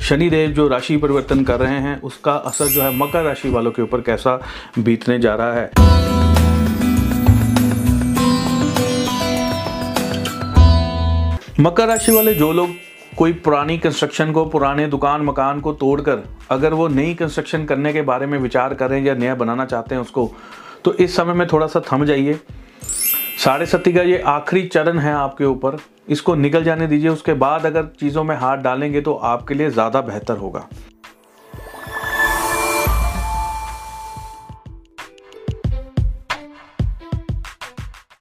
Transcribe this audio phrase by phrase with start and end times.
[0.00, 3.82] शनिदेव जो राशि परिवर्तन कर रहे हैं, उसका असर जो है मकर राशि वालों के
[3.82, 4.40] ऊपर कैसा
[4.78, 5.70] बीतने जा रहा है?
[11.60, 12.70] मकर राशि वाले जो लोग
[13.16, 18.02] कोई पुरानी कंस्ट्रक्शन को, पुराने दुकान, मकान को तोड़कर, अगर वो नई कंस्ट्रक्शन करने के
[18.02, 20.30] बारे में विचार करें या नया बनाना चाहते हैं उसको
[20.84, 22.38] तो इस समय में थोड़ा सा थम जाइए।
[23.38, 25.76] साढ़े सती का ये आखिरी चरण है आपके ऊपर।
[26.08, 30.00] इसको निकल जाने दीजिए, उसके बाद अगर चीज़ों में हाथ डालेंगे तो आपके लिए ज़्यादा
[30.02, 30.66] बेहतर होगा।